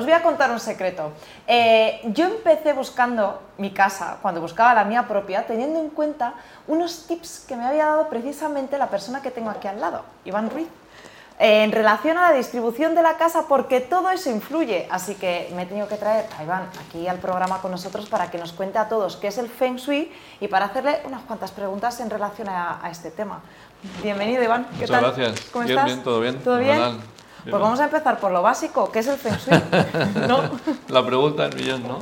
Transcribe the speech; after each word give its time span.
os 0.00 0.06
voy 0.06 0.14
a 0.14 0.22
contar 0.22 0.50
un 0.50 0.60
secreto. 0.60 1.12
Eh, 1.46 2.00
yo 2.06 2.24
empecé 2.24 2.72
buscando 2.72 3.40
mi 3.58 3.70
casa, 3.70 4.18
cuando 4.22 4.40
buscaba 4.40 4.74
la 4.74 4.84
mía 4.84 5.06
propia, 5.06 5.46
teniendo 5.46 5.78
en 5.78 5.90
cuenta 5.90 6.34
unos 6.66 7.06
tips 7.06 7.44
que 7.46 7.54
me 7.54 7.64
había 7.64 7.86
dado 7.86 8.08
precisamente 8.08 8.78
la 8.78 8.88
persona 8.88 9.22
que 9.22 9.30
tengo 9.30 9.50
aquí 9.50 9.68
al 9.68 9.80
lado, 9.80 10.02
Iván 10.24 10.50
Ruiz 10.50 10.68
en 11.42 11.72
relación 11.72 12.18
a 12.18 12.30
la 12.30 12.36
distribución 12.36 12.94
de 12.94 13.02
la 13.02 13.16
casa 13.16 13.46
porque 13.48 13.80
todo 13.80 14.10
eso 14.10 14.28
influye. 14.28 14.86
Así 14.90 15.14
que 15.14 15.50
me 15.56 15.62
he 15.62 15.66
tenido 15.66 15.88
que 15.88 15.96
traer 15.96 16.26
a 16.38 16.44
Iván 16.44 16.68
aquí 16.86 17.08
al 17.08 17.16
programa 17.16 17.62
con 17.62 17.70
nosotros 17.70 18.10
para 18.10 18.30
que 18.30 18.36
nos 18.36 18.52
cuente 18.52 18.76
a 18.76 18.90
todos 18.90 19.16
qué 19.16 19.28
es 19.28 19.38
el 19.38 19.48
Feng 19.48 19.76
Shui 19.76 20.12
y 20.38 20.48
para 20.48 20.66
hacerle 20.66 21.00
unas 21.06 21.22
cuantas 21.22 21.50
preguntas 21.50 21.98
en 22.00 22.10
relación 22.10 22.48
a, 22.50 22.86
este 22.90 23.10
tema. 23.10 23.40
Bienvenido 24.02 24.42
Iván. 24.42 24.66
¿Qué 24.78 24.86
Muchas 24.86 25.00
gracias. 25.00 25.40
¿Cómo 25.50 25.64
bien, 25.64 25.78
estás? 25.78 25.86
Bien, 25.86 26.02
todo 26.02 26.20
bien. 26.20 26.38
¿Todo 26.42 26.58
bien? 26.58 27.19
Pues 27.42 27.60
vamos 27.60 27.80
a 27.80 27.84
empezar 27.84 28.18
por 28.18 28.30
lo 28.32 28.42
básico, 28.42 28.90
¿qué 28.90 29.00
es 29.00 29.06
el 29.06 29.16
Feng 29.16 29.36
Shui? 29.36 29.60
La 30.88 31.04
pregunta 31.04 31.48
del 31.48 31.60
millón, 31.60 31.82
¿no? 31.84 31.98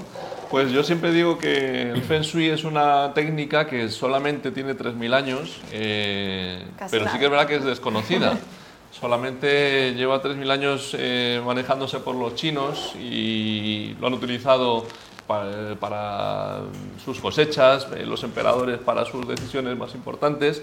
Pues 0.50 0.72
yo 0.72 0.82
siempre 0.82 1.12
digo 1.12 1.38
que 1.38 1.90
el 1.90 2.02
Feng 2.02 2.22
Shui 2.22 2.48
es 2.48 2.64
una 2.64 3.12
técnica 3.12 3.66
que 3.66 3.88
solamente 3.90 4.50
tiene 4.50 4.74
3.000 4.74 5.14
años, 5.14 5.60
eh, 5.72 6.66
pero 6.90 7.08
sí 7.10 7.18
que 7.18 7.24
es 7.26 7.30
verdad 7.30 7.46
que 7.46 7.56
es 7.56 7.64
desconocida. 7.64 8.38
Solamente 8.90 9.94
lleva 9.94 10.22
3.000 10.22 10.50
años 10.50 10.96
eh, 10.98 11.42
manejándose 11.44 12.00
por 12.00 12.14
los 12.14 12.34
chinos 12.34 12.94
y 12.96 13.94
lo 14.00 14.06
han 14.06 14.14
utilizado 14.14 14.86
para, 15.28 16.60
sus 17.04 17.20
cosechas, 17.20 17.86
eh, 17.94 18.06
los 18.06 18.24
emperadores 18.24 18.78
para 18.78 19.04
sus 19.04 19.28
decisiones 19.28 19.76
más 19.76 19.94
importantes, 19.94 20.62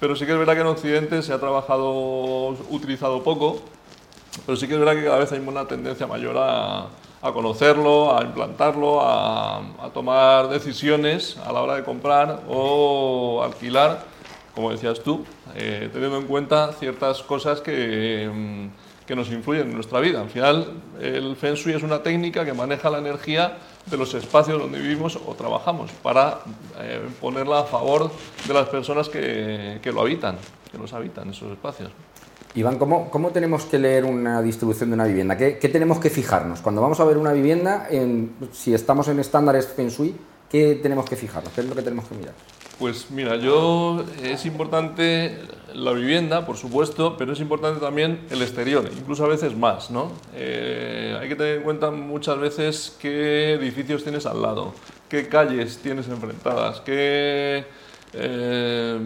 pero 0.00 0.16
sí 0.16 0.24
que 0.24 0.32
es 0.32 0.38
verdad 0.38 0.54
que 0.54 0.60
en 0.60 0.66
Occidente 0.68 1.22
se 1.22 1.34
ha 1.34 1.38
trabajado, 1.38 2.48
utilizado 2.70 3.22
poco, 3.22 3.60
pero 4.44 4.56
sí 4.56 4.66
que 4.66 4.74
es 4.74 4.80
verdad 4.80 4.94
que 4.94 5.04
cada 5.04 5.18
vez 5.18 5.32
hay 5.32 5.38
una 5.38 5.66
tendencia 5.66 6.06
mayor 6.06 6.36
a, 6.38 6.88
conocerlo, 7.32 8.16
a 8.16 8.22
implantarlo, 8.22 9.00
a, 9.02 9.62
tomar 9.92 10.48
decisiones 10.48 11.36
a 11.44 11.52
la 11.52 11.60
hora 11.62 11.74
de 11.74 11.82
comprar 11.82 12.42
o 12.48 13.42
alquilar 13.42 14.16
como 14.56 14.70
decías 14.70 15.00
tú, 15.00 15.22
eh, 15.54 15.90
teniendo 15.92 16.16
en 16.16 16.26
cuenta 16.26 16.72
ciertas 16.72 17.22
cosas 17.22 17.60
que, 17.60 18.30
mm, 18.32 19.06
que, 19.06 19.14
nos 19.14 19.30
influyen 19.30 19.68
en 19.68 19.74
nuestra 19.74 20.00
vida. 20.00 20.22
Al 20.22 20.30
final, 20.30 20.72
el 20.98 21.36
Feng 21.36 21.56
Shui 21.56 21.74
es 21.74 21.82
una 21.82 22.02
técnica 22.02 22.42
que 22.42 22.54
maneja 22.54 22.88
la 22.88 22.96
energía 22.96 23.58
de 23.84 23.96
los 23.98 24.14
espacios 24.14 24.58
donde 24.58 24.80
vivimos 24.80 25.16
o 25.26 25.34
trabajamos 25.34 25.90
para 26.02 26.38
eh, 26.80 27.06
ponerla 27.20 27.60
a 27.60 27.64
favor 27.64 28.10
de 28.48 28.54
las 28.54 28.66
personas 28.68 29.10
que, 29.10 29.78
que, 29.82 29.92
lo 29.92 30.00
habitan, 30.00 30.38
que 30.72 30.78
los 30.78 30.94
habitan, 30.94 31.28
esos 31.28 31.52
espacios. 31.52 31.90
Iván, 32.56 32.78
¿cómo, 32.78 33.10
¿cómo, 33.10 33.32
tenemos 33.32 33.66
que 33.66 33.78
leer 33.78 34.06
una 34.06 34.40
distribución 34.40 34.88
de 34.88 34.94
una 34.94 35.04
vivienda? 35.04 35.36
¿Qué, 35.36 35.58
¿Qué, 35.58 35.68
tenemos 35.68 36.00
que 36.00 36.08
fijarnos? 36.08 36.62
Cuando 36.62 36.80
vamos 36.80 36.98
a 37.00 37.04
ver 37.04 37.18
una 37.18 37.34
vivienda, 37.34 37.86
en, 37.90 38.34
si 38.50 38.72
estamos 38.72 39.08
en 39.08 39.20
estándares 39.20 39.66
Feng 39.66 39.88
Shui, 39.88 40.16
¿qué 40.50 40.74
tenemos 40.82 41.04
que 41.04 41.16
fijarnos? 41.16 41.52
¿Qué 41.52 41.60
es 41.60 41.66
lo 41.66 41.74
que 41.74 41.82
tenemos 41.82 42.06
que 42.06 42.14
mirar? 42.14 42.32
Pues 42.78 43.10
mira, 43.10 43.36
yo 43.36 44.02
es 44.22 44.46
importante 44.46 45.38
la 45.74 45.92
vivienda, 45.92 46.46
por 46.46 46.56
supuesto, 46.56 47.18
pero 47.18 47.34
es 47.34 47.40
importante 47.40 47.78
también 47.78 48.20
el 48.30 48.40
exterior, 48.40 48.88
incluso 48.98 49.26
a 49.26 49.28
veces 49.28 49.54
más, 49.54 49.90
¿no? 49.90 50.12
Eh, 50.34 51.14
hay 51.20 51.28
que 51.28 51.36
tener 51.36 51.58
en 51.58 51.62
cuenta 51.62 51.90
muchas 51.90 52.38
veces 52.38 52.96
qué 52.98 53.52
edificios 53.52 54.02
tienes 54.02 54.24
al 54.24 54.40
lado, 54.40 54.72
qué 55.10 55.28
calles 55.28 55.76
tienes 55.82 56.08
enfrentadas, 56.08 56.80
qué... 56.80 57.66
Eh, 58.14 58.98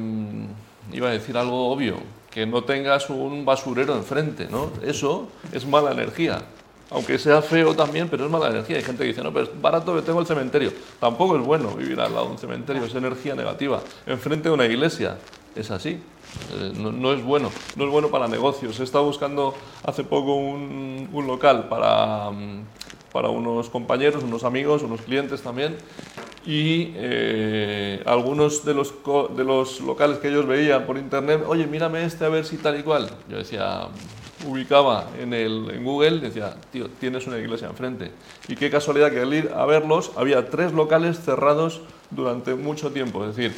iba 0.92 1.08
a 1.08 1.12
decir 1.12 1.36
algo 1.36 1.70
obvio, 1.70 1.96
que 2.30 2.46
no 2.46 2.64
tengas 2.64 3.10
un 3.10 3.44
basurero 3.44 3.94
enfrente, 3.96 4.46
¿no? 4.50 4.70
Eso 4.82 5.28
es 5.52 5.66
mala 5.66 5.92
energía 5.92 6.42
aunque 6.90 7.18
sea 7.18 7.40
feo 7.40 7.74
también, 7.74 8.08
pero 8.08 8.24
es 8.24 8.30
mala 8.30 8.48
energía. 8.48 8.76
Hay 8.76 8.82
gente 8.82 9.04
que 9.04 9.08
dice, 9.08 9.22
no, 9.22 9.32
pero 9.32 9.46
es 9.46 9.62
barato 9.62 9.94
que 9.94 10.02
tengo 10.02 10.20
el 10.20 10.26
cementerio. 10.26 10.72
Tampoco 10.98 11.36
es 11.36 11.44
bueno 11.44 11.70
vivir 11.70 12.00
al 12.00 12.12
lado 12.12 12.26
de 12.26 12.32
un 12.32 12.38
cementerio, 12.38 12.84
es 12.84 12.94
energía 12.94 13.34
negativa. 13.34 13.80
Enfrente 14.06 14.48
de 14.48 14.54
una 14.54 14.66
iglesia, 14.66 15.16
es 15.54 15.70
así. 15.70 16.00
Eh, 16.52 16.72
no, 16.76 17.12
es 17.12 17.22
bueno, 17.22 17.50
no 17.76 17.84
es 17.84 17.90
bueno 17.90 18.08
para 18.08 18.26
negocios. 18.26 18.78
He 18.80 18.82
estado 18.82 19.04
buscando 19.04 19.54
hace 19.84 20.02
poco 20.04 20.34
un, 20.34 21.08
local 21.26 21.68
para, 21.68 22.30
mm, 22.30 22.64
para 23.12 23.28
unos 23.28 23.70
compañeros, 23.70 24.24
unos 24.24 24.42
amigos, 24.42 24.82
unos 24.82 25.00
clientes 25.02 25.42
también, 25.42 25.76
y 26.46 26.92
eh, 26.96 28.02
algunos 28.06 28.64
de 28.64 28.74
los, 28.74 28.94
de 29.36 29.44
los 29.44 29.80
locales 29.80 30.18
que 30.18 30.28
ellos 30.28 30.46
veían 30.46 30.86
por 30.86 30.96
internet, 30.96 31.42
oye, 31.46 31.66
mírame 31.66 32.04
este 32.04 32.24
a 32.24 32.28
ver 32.28 32.44
si 32.44 32.56
tal 32.56 32.78
y 32.78 32.82
cual. 32.82 33.10
Yo 33.28 33.38
decía, 33.38 33.88
ubicaba 34.46 35.10
en, 35.20 35.34
el, 35.34 35.70
en 35.70 35.84
Google, 35.84 36.18
decía, 36.20 36.56
tío, 36.72 36.88
tienes 36.98 37.26
una 37.26 37.38
iglesia 37.38 37.68
enfrente. 37.68 38.10
Y 38.48 38.56
qué 38.56 38.70
casualidad 38.70 39.10
que 39.10 39.20
al 39.20 39.34
ir 39.34 39.50
a 39.54 39.66
verlos 39.66 40.12
había 40.16 40.48
tres 40.48 40.72
locales 40.72 41.20
cerrados 41.20 41.82
durante 42.10 42.54
mucho 42.54 42.90
tiempo. 42.90 43.26
Es 43.26 43.36
decir, 43.36 43.54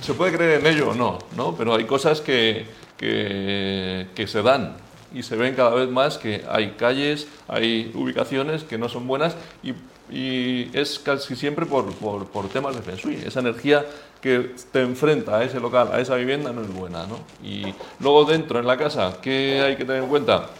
se 0.00 0.14
puede 0.14 0.32
creer 0.32 0.60
en 0.60 0.66
ello 0.66 0.90
o 0.90 0.94
no, 0.94 1.18
¿no? 1.36 1.54
pero 1.54 1.74
hay 1.74 1.84
cosas 1.84 2.20
que, 2.20 2.66
que, 2.96 4.06
que 4.14 4.26
se 4.26 4.42
dan 4.42 4.76
y 5.12 5.22
se 5.22 5.36
ven 5.36 5.54
cada 5.54 5.74
vez 5.74 5.88
más 5.88 6.18
que 6.18 6.44
hay 6.48 6.72
calles, 6.72 7.28
hay 7.46 7.92
ubicaciones 7.94 8.64
que 8.64 8.78
no 8.78 8.88
son 8.88 9.06
buenas 9.06 9.36
y 9.62 9.74
y 10.10 10.70
es 10.76 10.98
casi 10.98 11.34
siempre 11.34 11.66
por, 11.66 11.92
por, 11.94 12.26
por, 12.26 12.48
temas 12.48 12.76
de 12.76 12.82
Feng 12.82 12.96
Shui. 12.96 13.22
Esa 13.26 13.40
energía 13.40 13.84
que 14.20 14.54
te 14.72 14.82
enfrenta 14.82 15.38
a 15.38 15.44
ese 15.44 15.60
local, 15.60 15.90
a 15.92 16.00
esa 16.00 16.16
vivienda, 16.16 16.52
no 16.52 16.62
es 16.62 16.72
buena. 16.72 17.06
¿no? 17.06 17.18
Y 17.42 17.74
luego 18.00 18.24
dentro, 18.24 18.58
en 18.58 18.66
la 18.66 18.76
casa, 18.76 19.18
¿qué 19.22 19.62
hay 19.62 19.76
que 19.76 19.84
tener 19.84 20.02
en 20.02 20.08
cuenta? 20.08 20.50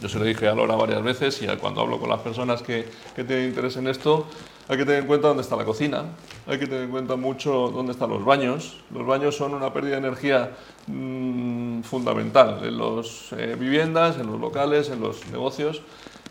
Yo 0.00 0.08
se 0.08 0.18
lo 0.18 0.24
dije 0.24 0.48
a 0.48 0.54
Laura 0.54 0.74
varias 0.74 1.02
veces 1.02 1.40
y 1.40 1.46
cuando 1.56 1.80
hablo 1.80 1.98
con 1.98 2.10
las 2.10 2.20
personas 2.20 2.62
que, 2.62 2.86
que 3.14 3.24
tienen 3.24 3.48
interés 3.48 3.76
en 3.76 3.86
esto, 3.86 4.26
hay 4.68 4.76
que 4.76 4.84
tener 4.84 5.02
en 5.02 5.06
cuenta 5.06 5.28
dónde 5.28 5.42
está 5.42 5.56
la 5.56 5.64
cocina, 5.64 6.04
hay 6.46 6.58
que 6.58 6.66
tener 6.66 6.84
en 6.84 6.90
cuenta 6.90 7.16
mucho 7.16 7.70
dónde 7.70 7.92
están 7.92 8.10
los 8.10 8.24
baños. 8.24 8.80
Los 8.92 9.06
baños 9.06 9.36
son 9.36 9.54
una 9.54 9.72
pérdida 9.72 9.92
de 9.92 10.08
energía 10.08 10.50
mmm, 10.88 11.82
fundamental 11.82 12.60
en 12.64 12.78
las 12.78 13.32
eh, 13.32 13.56
viviendas, 13.58 14.18
en 14.18 14.26
los 14.26 14.40
locales, 14.40 14.88
en 14.90 15.00
los 15.00 15.26
negocios 15.28 15.82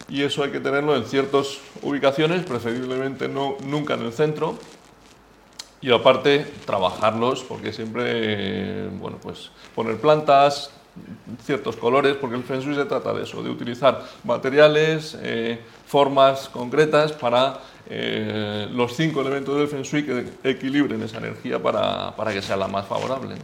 y 0.09 0.23
eso 0.23 0.43
hay 0.43 0.51
que 0.51 0.59
tenerlo 0.59 0.95
en 0.95 1.05
ciertas 1.05 1.59
ubicaciones, 1.81 2.45
preferiblemente 2.45 3.27
no, 3.27 3.57
nunca 3.65 3.95
en 3.95 4.01
el 4.01 4.13
centro. 4.13 4.55
Y 5.81 5.91
aparte, 5.91 6.45
trabajarlos, 6.65 7.43
porque 7.43 7.73
siempre, 7.73 8.87
bueno, 8.87 9.17
pues 9.21 9.51
poner 9.75 9.97
plantas, 9.97 10.71
ciertos 11.43 11.75
colores, 11.75 12.15
porque 12.15 12.35
el 12.35 12.43
Feng 12.43 12.61
Shui 12.61 12.75
se 12.75 12.85
trata 12.85 13.13
de 13.13 13.23
eso, 13.23 13.43
de 13.43 13.49
utilizar 13.49 14.01
materiales, 14.23 15.17
eh, 15.21 15.59
formas 15.85 16.47
concretas 16.49 17.11
para 17.11 17.59
eh, 17.89 18.67
los 18.71 18.95
cinco 18.95 19.21
elementos 19.21 19.57
del 19.57 19.67
Feng 19.67 19.81
Shui 19.81 20.05
que 20.05 20.25
equilibren 20.43 21.01
esa 21.01 21.17
energía 21.17 21.61
para, 21.61 22.15
para 22.15 22.31
que 22.31 22.41
sea 22.41 22.55
la 22.55 22.67
más 22.67 22.87
favorable. 22.87 23.35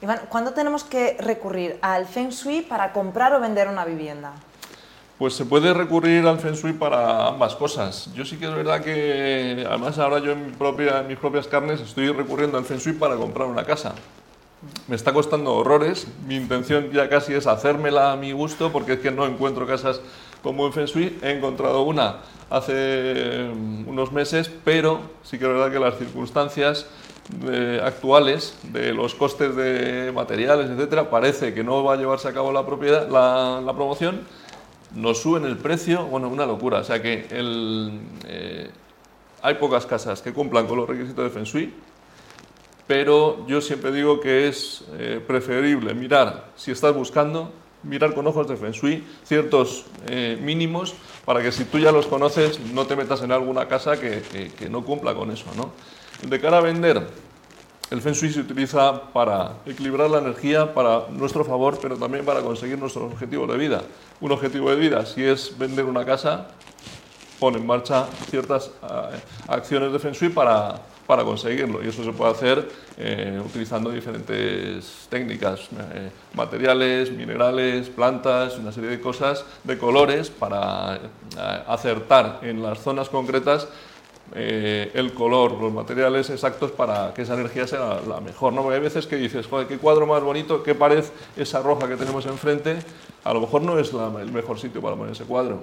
Iván, 0.00 0.20
¿cuándo 0.28 0.52
tenemos 0.52 0.84
que 0.84 1.16
recurrir 1.18 1.78
al 1.82 2.06
Feng 2.06 2.30
Shui 2.30 2.62
para 2.62 2.92
comprar 2.92 3.34
o 3.34 3.40
vender 3.40 3.68
una 3.68 3.84
vivienda? 3.84 4.32
Pues 5.18 5.34
se 5.34 5.44
puede 5.44 5.74
recurrir 5.74 6.24
al 6.28 6.38
Feng 6.38 6.54
Shui 6.54 6.74
para 6.74 7.26
ambas 7.26 7.56
cosas. 7.56 8.08
Yo 8.14 8.24
sí 8.24 8.36
que 8.36 8.44
es 8.44 8.54
verdad 8.54 8.80
que, 8.84 9.66
además 9.68 9.98
ahora 9.98 10.20
yo 10.20 10.30
en, 10.30 10.46
mis 11.08 11.18
propias 11.18 11.48
carnes 11.48 11.80
estoy 11.80 12.12
recurriendo 12.12 12.56
al 12.56 12.64
Feng 12.64 12.78
Shui 12.78 12.92
para 12.92 13.16
comprar 13.16 13.48
una 13.48 13.64
casa. 13.64 13.96
Me 14.86 14.94
está 14.94 15.12
costando 15.12 15.54
horrores, 15.56 16.06
mi 16.28 16.36
intención 16.36 16.92
ya 16.92 17.08
casi 17.08 17.34
es 17.34 17.48
hacérmela 17.48 18.12
a 18.12 18.16
mi 18.16 18.30
gusto 18.30 18.70
porque 18.70 18.92
es 18.92 19.00
que 19.00 19.10
no 19.10 19.26
encuentro 19.26 19.66
casas 19.66 20.00
con 20.40 20.56
buen 20.56 20.72
Feng 20.72 20.86
Shui. 20.86 21.18
He 21.20 21.32
encontrado 21.32 21.82
una 21.82 22.18
hace 22.48 23.50
mm, 23.52 23.88
unos 23.88 24.12
meses, 24.12 24.48
pero 24.64 25.00
sí 25.24 25.36
que 25.36 25.46
es 25.46 25.50
verdad 25.50 25.72
que 25.72 25.80
las 25.80 25.98
circunstancias 25.98 26.86
eh, 27.50 27.80
actuales 27.84 28.56
de 28.72 28.94
los 28.94 29.16
costes 29.16 29.56
de 29.56 30.12
materiales, 30.14 30.70
etcétera, 30.70 31.10
parece 31.10 31.54
que 31.54 31.64
no 31.64 31.82
va 31.82 31.94
a 31.94 31.96
llevarse 31.96 32.28
a 32.28 32.32
cabo 32.32 32.52
la, 32.52 32.64
propiedad, 32.64 33.08
la 33.08 33.72
promoción 33.74 34.20
nos 34.94 35.22
suben 35.22 35.44
el 35.44 35.56
precio, 35.56 36.06
bueno, 36.06 36.28
una 36.28 36.46
locura. 36.46 36.78
O 36.78 36.84
sea 36.84 37.00
que 37.02 37.26
eh, 37.30 38.70
hay 39.42 39.54
pocas 39.54 39.86
casas 39.86 40.22
que 40.22 40.32
cumplan 40.32 40.66
con 40.66 40.78
los 40.78 40.88
requisitos 40.88 41.24
de 41.24 41.30
Feng 41.30 41.44
Shui, 41.44 41.72
pero 42.86 43.46
yo 43.46 43.60
siempre 43.60 43.92
digo 43.92 44.20
que 44.20 44.48
es 44.48 44.84
eh, 44.98 45.22
preferible 45.24 45.94
mirar, 45.94 46.50
si 46.56 46.70
estás 46.70 46.94
buscando, 46.94 47.52
mirar 47.82 48.14
con 48.14 48.26
ojos 48.26 48.48
de 48.48 48.56
Feng 48.56 48.72
Shui 48.72 49.04
ciertos 49.24 49.84
eh, 50.08 50.38
mínimos 50.40 50.94
para 51.24 51.42
que 51.42 51.52
si 51.52 51.64
tú 51.64 51.78
ya 51.78 51.92
los 51.92 52.06
conoces 52.06 52.58
no 52.72 52.86
te 52.86 52.96
metas 52.96 53.22
en 53.22 53.30
alguna 53.30 53.68
casa 53.68 54.00
que, 54.00 54.22
que 54.58 54.68
no 54.68 54.84
cumpla 54.84 55.14
con 55.14 55.30
eso. 55.30 55.46
¿no? 55.56 55.72
De 56.26 56.40
cara 56.40 56.58
a 56.58 56.60
vender, 56.60 57.06
el 57.90 58.02
Feng 58.02 58.12
Shui 58.12 58.30
se 58.30 58.40
utiliza 58.40 59.00
para 59.12 59.52
equilibrar 59.64 60.10
la 60.10 60.18
energía 60.18 60.74
para 60.74 61.06
nuestro 61.10 61.44
favor, 61.44 61.78
pero 61.80 61.96
también 61.96 62.24
para 62.24 62.42
conseguir 62.42 62.78
nuestro 62.78 63.06
objetivo 63.06 63.46
de 63.46 63.56
vida. 63.56 63.82
Un 64.20 64.32
objetivo 64.32 64.70
de 64.70 64.76
vida, 64.76 65.06
si 65.06 65.24
es 65.24 65.56
vender 65.56 65.86
una 65.86 66.04
casa, 66.04 66.48
pone 67.38 67.56
en 67.56 67.66
marcha 67.66 68.06
ciertas 68.28 68.70
eh, 68.82 69.20
acciones 69.46 69.90
de 69.90 69.98
Feng 69.98 70.12
Shui 70.12 70.28
para, 70.28 70.78
para 71.06 71.24
conseguirlo. 71.24 71.82
Y 71.82 71.88
eso 71.88 72.04
se 72.04 72.12
puede 72.12 72.32
hacer 72.32 72.68
eh, 72.98 73.40
utilizando 73.42 73.90
diferentes 73.90 75.06
técnicas, 75.08 75.60
eh, 75.94 76.10
materiales, 76.34 77.10
minerales, 77.10 77.88
plantas, 77.88 78.58
una 78.58 78.70
serie 78.70 78.90
de 78.90 79.00
cosas, 79.00 79.46
de 79.64 79.78
colores, 79.78 80.28
para 80.28 81.00
acertar 81.66 82.40
en 82.42 82.62
las 82.62 82.80
zonas 82.80 83.08
concretas 83.08 83.68
el 84.34 85.12
color, 85.14 85.52
los 85.52 85.72
materiales 85.72 86.30
exactos 86.30 86.70
para 86.70 87.14
que 87.14 87.22
esa 87.22 87.34
energía 87.34 87.66
sea 87.66 88.00
la 88.06 88.20
mejor. 88.20 88.52
¿no? 88.52 88.62
Porque 88.62 88.76
hay 88.76 88.82
veces 88.82 89.06
que 89.06 89.16
dices, 89.16 89.46
joder, 89.46 89.66
qué 89.66 89.78
cuadro 89.78 90.06
más 90.06 90.22
bonito, 90.22 90.62
qué 90.62 90.74
pared 90.74 91.04
esa 91.36 91.62
roja 91.62 91.88
que 91.88 91.96
tenemos 91.96 92.26
enfrente, 92.26 92.78
a 93.24 93.32
lo 93.32 93.40
mejor 93.40 93.62
no 93.62 93.78
es 93.78 93.92
el 93.92 94.32
mejor 94.32 94.58
sitio 94.58 94.80
para 94.80 94.96
poner 94.96 95.12
ese 95.12 95.24
cuadro 95.24 95.60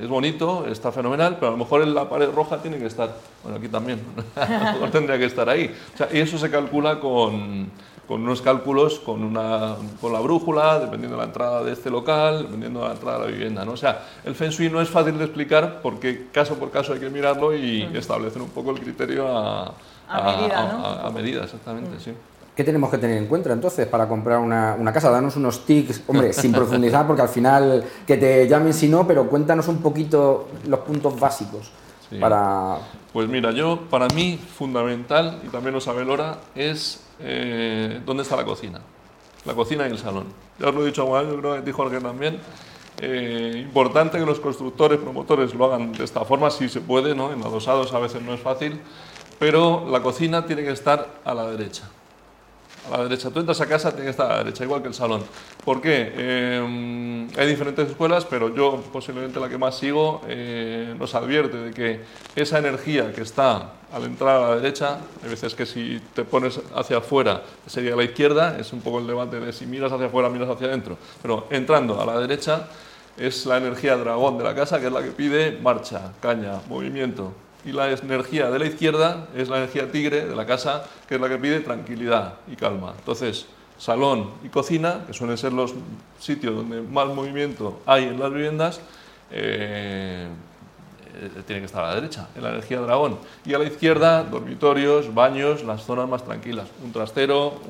es 0.00 0.08
bonito, 0.08 0.66
está 0.66 0.90
fenomenal, 0.90 1.36
pero 1.36 1.48
a 1.48 1.50
lo 1.50 1.58
mejor 1.58 1.82
en 1.82 1.94
la 1.94 2.08
pared 2.08 2.30
roja 2.30 2.62
tiene 2.62 2.78
que 2.78 2.86
estar, 2.86 3.14
bueno, 3.42 3.58
aquí 3.58 3.68
también, 3.68 4.00
a 4.36 4.46
lo 4.46 4.72
mejor 4.72 4.90
tendría 4.90 5.18
que 5.18 5.26
estar 5.26 5.48
ahí. 5.48 5.74
y 6.12 6.18
eso 6.18 6.38
se 6.38 6.50
calcula 6.50 6.98
con, 6.98 7.70
con 8.06 8.22
unos 8.22 8.42
cálculos, 8.42 8.98
con, 8.98 9.22
una, 9.22 9.76
con 10.00 10.12
la 10.12 10.20
brújula, 10.20 10.78
dependiendo 10.78 11.16
de 11.16 11.22
la 11.22 11.28
entrada 11.28 11.62
de 11.62 11.72
este 11.72 11.90
local, 11.90 12.42
dependiendo 12.42 12.80
de 12.80 12.88
la 12.88 12.94
entrada 12.94 13.18
de 13.18 13.24
la 13.24 13.30
vivienda. 13.30 13.64
¿no? 13.64 13.72
O 13.72 13.76
sea, 13.76 14.02
el 14.24 14.34
Feng 14.34 14.50
Shui 14.50 14.68
no 14.68 14.80
es 14.80 14.88
fácil 14.88 15.18
de 15.18 15.24
explicar 15.24 15.80
porque 15.82 16.26
caso 16.32 16.56
por 16.56 16.70
caso 16.70 16.92
hay 16.92 17.00
que 17.00 17.10
mirarlo 17.10 17.56
y 17.56 17.82
establecer 17.94 18.42
un 18.42 18.50
poco 18.50 18.72
el 18.72 18.80
criterio 18.80 19.28
a, 19.28 19.74
a, 20.08 20.36
medida, 20.36 20.72
¿no? 20.72 20.84
a, 20.86 21.10
medida, 21.10 21.44
exactamente, 21.44 22.00
sí. 22.00 22.12
¿Qué 22.54 22.64
tenemos 22.64 22.90
que 22.90 22.98
tener 22.98 23.16
en 23.16 23.28
cuenta 23.28 23.50
entonces 23.50 23.86
para 23.86 24.06
comprar 24.06 24.38
una, 24.38 24.92
casa? 24.92 25.10
Danos 25.10 25.36
unos 25.36 25.64
tics, 25.64 26.02
hombre, 26.06 26.34
sin 26.34 26.52
profundizar, 26.52 27.06
porque 27.06 27.22
al 27.22 27.30
final 27.30 27.82
que 28.06 28.18
te 28.18 28.46
llamen 28.46 28.74
si 28.74 28.88
no, 28.88 29.06
pero 29.06 29.26
cuéntanos 29.26 29.68
un 29.68 29.80
poquito 29.80 30.48
los 30.66 30.80
puntos 30.80 31.18
básicos 31.18 31.70
para... 32.20 32.78
Pues 33.12 33.28
mira, 33.28 33.52
yo, 33.52 33.80
para 33.90 34.08
mí, 34.08 34.38
fundamental, 34.38 35.40
y 35.44 35.48
también 35.48 35.74
lo 35.74 35.80
sabe 35.80 36.04
Lora, 36.04 36.38
es 36.54 37.00
eh, 37.22 38.00
dónde 38.04 38.22
está 38.22 38.36
la 38.36 38.44
cocina. 38.44 38.80
La 39.44 39.54
cocina 39.54 39.86
y 39.88 39.90
el 39.90 39.98
salón. 39.98 40.26
Ya 40.58 40.68
os 40.68 40.74
lo 40.74 40.82
he 40.82 40.86
dicho 40.86 41.16
a 41.16 41.22
yo 41.22 41.38
creo 41.38 41.54
que 41.54 41.62
dijo 41.62 41.82
alguien 41.82 42.02
también. 42.02 42.38
Eh, 42.98 43.60
importante 43.64 44.18
que 44.18 44.26
los 44.26 44.38
constructores, 44.38 44.98
promotores 44.98 45.54
lo 45.54 45.64
hagan 45.64 45.92
de 45.92 46.04
esta 46.04 46.24
forma, 46.24 46.50
si 46.50 46.68
se 46.68 46.80
puede, 46.80 47.14
¿no? 47.14 47.32
En 47.32 47.40
adosados 47.42 47.92
a 47.92 47.98
veces 47.98 48.22
no 48.22 48.34
es 48.34 48.40
fácil, 48.40 48.80
pero 49.38 49.86
la 49.88 50.02
cocina 50.02 50.46
tiene 50.46 50.62
que 50.62 50.70
estar 50.70 51.20
a 51.24 51.34
la 51.34 51.46
derecha 51.48 51.88
a 52.90 52.96
la 52.96 53.02
derecha. 53.04 53.30
Tú 53.30 53.40
entras 53.40 53.60
a 53.60 53.66
casa, 53.66 53.90
tiene 53.90 54.04
que 54.04 54.10
estar 54.10 54.26
a 54.26 54.36
la 54.36 54.44
derecha, 54.44 54.64
igual 54.64 54.82
que 54.82 54.88
el 54.88 54.94
salón. 54.94 55.22
¿Por 55.64 55.80
qué? 55.80 56.12
Eh, 56.14 57.28
hay 57.36 57.46
diferentes 57.46 57.90
escuelas, 57.90 58.24
pero 58.24 58.54
yo 58.54 58.82
posiblemente 58.92 59.38
la 59.40 59.48
que 59.48 59.58
más 59.58 59.78
sigo 59.78 60.22
eh, 60.26 60.94
nos 60.98 61.14
advierte 61.14 61.56
de 61.56 61.70
que 61.72 62.00
esa 62.34 62.58
energía 62.58 63.12
que 63.12 63.22
está 63.22 63.72
al 63.92 64.04
entrar 64.04 64.36
a 64.36 64.48
la 64.48 64.56
derecha, 64.56 64.98
hay 65.22 65.30
veces 65.30 65.54
que 65.54 65.66
si 65.66 66.00
te 66.14 66.24
pones 66.24 66.60
hacia 66.74 66.98
afuera 66.98 67.42
sería 67.66 67.92
a 67.92 67.96
la 67.96 68.04
izquierda, 68.04 68.58
es 68.58 68.72
un 68.72 68.80
poco 68.80 68.98
el 68.98 69.06
debate 69.06 69.38
de 69.38 69.52
si 69.52 69.66
miras 69.66 69.92
hacia 69.92 70.06
afuera, 70.06 70.30
miras 70.30 70.48
hacia 70.48 70.66
adentro, 70.66 70.96
pero 71.20 71.46
entrando 71.50 72.00
a 72.00 72.06
la 72.06 72.18
derecha 72.18 72.68
es 73.18 73.44
la 73.44 73.58
energía 73.58 73.96
dragón 73.96 74.38
de 74.38 74.44
la 74.44 74.54
casa, 74.54 74.80
que 74.80 74.86
es 74.86 74.92
la 74.92 75.02
que 75.02 75.10
pide 75.10 75.58
marcha, 75.60 76.12
caña, 76.20 76.60
movimiento 76.68 77.32
y 77.64 77.72
la 77.72 77.90
energía 77.90 78.50
de 78.50 78.58
la 78.58 78.66
izquierda 78.66 79.28
es 79.36 79.48
la 79.48 79.58
energía 79.58 79.90
tigre 79.90 80.26
de 80.26 80.34
la 80.34 80.46
casa, 80.46 80.84
que 81.08 81.14
es 81.14 81.20
la 81.20 81.28
que 81.28 81.38
pide 81.38 81.60
tranquilidad 81.60 82.34
y 82.50 82.56
calma. 82.56 82.94
Entonces, 82.98 83.46
salón 83.78 84.30
y 84.44 84.48
cocina, 84.48 85.04
que 85.06 85.12
suelen 85.12 85.38
ser 85.38 85.52
los 85.52 85.74
sitios 86.18 86.54
donde 86.54 86.80
más 86.82 87.08
movimiento 87.08 87.80
hay 87.86 88.04
en 88.04 88.18
las 88.18 88.32
viviendas, 88.32 88.80
eh, 89.30 90.28
eh, 91.14 91.42
tiene 91.46 91.60
que 91.60 91.66
estar 91.66 91.84
a 91.84 91.88
la 91.88 91.94
derecha, 91.96 92.28
en 92.34 92.42
la 92.42 92.50
energía 92.50 92.80
dragón. 92.80 93.18
Y 93.44 93.54
a 93.54 93.58
la 93.58 93.64
izquierda, 93.64 94.24
dormitorios, 94.24 95.14
baños, 95.14 95.62
las 95.64 95.84
zonas 95.84 96.08
más 96.08 96.24
tranquilas. 96.24 96.68
Un 96.84 96.92
trastero, 96.92 97.60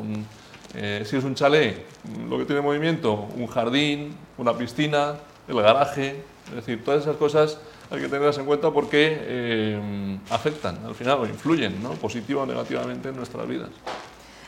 eh, 0.75 1.03
si 1.05 1.17
es 1.17 1.25
un 1.25 1.35
chalet, 1.35 1.85
lo 2.29 2.39
que 2.39 2.45
tiene 2.45 2.63
movimiento, 2.63 3.29
un 3.37 3.47
jardín, 3.47 4.17
una 4.39 4.57
piscina, 4.57 5.17
el 5.49 5.61
garaje, 5.61 6.23
es 6.49 6.55
decir, 6.57 6.85
todas 6.85 7.03
esas 7.03 7.17
cosas 7.17 7.59
hay 7.93 8.01
que 8.01 8.09
tenerlas 8.09 8.39
en 8.39 8.47
cuenta 8.47 8.71
porque 8.71 9.19
eh, 9.21 10.19
afectan 10.31 10.79
al 10.87 10.95
final 10.95 11.21
o 11.21 11.27
influyen 11.27 11.83
¿no? 11.83 11.91
positiva 11.91 12.43
o 12.43 12.47
negativamente 12.47 13.11
en 13.11 13.17
nuestras 13.17 13.47
vidas. 13.47 13.69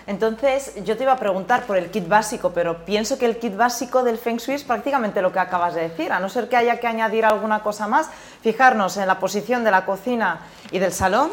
Entonces, 0.06 0.75
yo 0.85 0.96
te 0.96 1.05
iba 1.05 1.12
a 1.12 1.19
preguntar 1.19 1.64
por 1.64 1.76
el 1.76 1.91
kit 1.91 2.06
básico, 2.06 2.52
pero 2.52 2.85
pienso 2.85 3.19
que 3.19 3.25
el 3.25 3.38
kit 3.38 3.56
básico 3.56 4.02
del 4.02 4.19
Feng 4.19 4.37
Shui 4.37 4.55
es 4.55 4.64
prácticamente 4.64 5.23
lo 5.23 5.32
que 5.32 5.38
acabas 5.38 5.75
de 5.75 5.82
decir, 5.88 6.12
a 6.12 6.20
no 6.20 6.29
ser 6.29 6.49
que 6.49 6.56
haya 6.56 6.79
que 6.79 6.87
añadir 6.87 7.25
alguna 7.25 7.62
cosa 7.62 7.88
más, 7.88 8.11
fijarnos 8.43 8.99
en 8.99 9.06
la 9.06 9.19
posición 9.19 9.64
de 9.64 9.70
la 9.70 9.87
cocina 9.87 10.41
y 10.70 10.79
del 10.79 10.93
salón, 10.93 11.31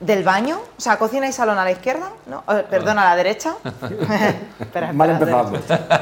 del 0.00 0.24
baño, 0.24 0.58
o 0.76 0.80
sea, 0.80 0.98
cocina 0.98 1.28
y 1.28 1.32
salón 1.32 1.58
a 1.58 1.64
la 1.64 1.70
izquierda, 1.70 2.10
¿no? 2.26 2.42
Eh, 2.52 2.64
perdón, 2.68 2.98
a 2.98 3.04
la 3.04 3.16
derecha. 3.16 3.54
espera, 4.60 4.92
Mal 4.92 5.10
empezado. 5.10 5.52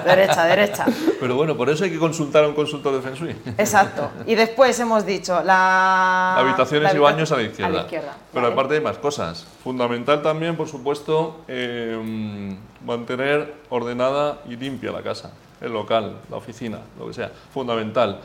Derecha, 0.05 0.45
derecha, 0.45 0.87
Pero 1.21 1.37
bueno, 1.37 1.57
por 1.57 1.69
eso 1.71 1.85
hay 1.85 1.91
que 1.91 1.99
consultar 1.99 2.45
a 2.45 2.49
un 2.49 2.55
consultor 2.55 2.95
de 2.95 3.03
Feng 3.03 3.15
Shui. 3.15 3.37
Exacto. 3.59 4.11
Y 4.27 4.35
después 4.35 4.79
hemos 4.81 5.05
dicho 5.05 5.43
la... 5.43 6.37
Habitaciones 6.37 6.95
y 6.95 6.99
baños 6.99 7.31
a 7.33 7.37
la 7.37 7.43
izquierda. 7.43 7.69
A 7.69 7.77
la 7.77 7.83
izquierda. 7.83 8.17
Pero 8.33 8.47
aparte 8.47 8.75
hay 8.75 8.81
más 8.81 8.99
cosas. 8.99 9.47
Fundamental 9.63 10.23
también, 10.23 10.57
por 10.57 10.69
supuesto, 10.69 11.41
eh, 11.49 12.57
mantener 12.85 13.55
ordenada 13.69 14.41
y 14.49 14.57
limpia 14.57 14.91
la 14.91 15.03
casa, 15.03 15.33
el 15.61 15.73
local, 15.73 16.17
la 16.31 16.37
oficina, 16.37 16.81
lo 16.99 17.07
que 17.09 17.15
sea. 17.15 17.31
Fundamental. 17.53 18.21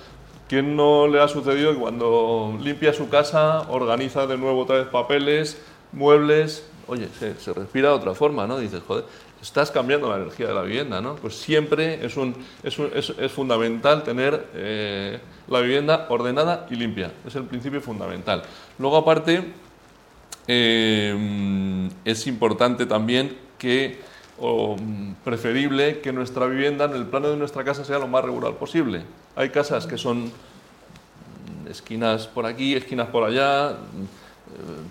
¿Quién 0.47 0.75
no 0.77 1.07
le 1.07 1.21
ha 1.21 1.27
sucedido 1.27 1.73
que 1.73 1.79
cuando 1.79 2.57
limpia 2.61 2.94
su 2.94 3.09
casa, 3.09 3.61
organiza 3.69 4.27
de 4.27 4.38
nuevo 4.38 4.61
otra 4.61 4.77
vez 4.77 4.88
papeles, 4.88 5.61
muebles, 5.91 6.65
oye, 6.88 7.09
se, 7.19 7.53
respira 7.53 7.89
de 7.89 7.95
otra 7.95 8.13
forma, 8.13 8.47
¿no? 8.47 8.57
Dices, 8.57 8.81
joder, 8.88 9.03
estás 9.41 9.71
cambiando 9.71 10.09
la 10.09 10.15
energía 10.15 10.47
de 10.47 10.53
la 10.53 10.61
vivienda, 10.61 11.01
¿no? 11.01 11.15
Pues 11.15 11.35
siempre 11.35 12.05
es, 12.05 12.15
un, 12.15 12.33
es, 12.63 12.79
es, 12.79 13.31
fundamental 13.31 14.03
tener 14.03 14.47
eh, 14.53 15.19
la 15.49 15.59
vivienda 15.59 16.07
ordenada 16.09 16.65
y 16.69 16.75
limpia, 16.75 17.11
es 17.25 17.35
el 17.35 17.44
principio 17.44 17.81
fundamental. 17.81 18.44
Luego, 18.79 18.97
aparte, 18.97 19.44
eh, 20.47 21.89
es 22.05 22.27
importante 22.27 22.85
también 22.85 23.38
que, 23.57 23.99
o 24.39 24.75
preferible, 25.23 25.99
que 25.99 26.11
nuestra 26.11 26.45
vivienda, 26.45 26.85
en 26.85 26.93
el 26.93 27.05
plano 27.05 27.29
de 27.29 27.37
nuestra 27.37 27.63
casa, 27.63 27.83
sea 27.83 27.99
lo 27.99 28.07
más 28.07 28.23
regular 28.23 28.53
posible. 28.53 29.03
Hay 29.35 29.49
casas 29.49 29.87
que 29.87 29.97
son 29.97 30.31
esquinas 31.69 32.27
por 32.27 32.45
aquí, 32.45 32.75
esquinas 32.75 33.07
por 33.09 33.23
allá, 33.23 33.75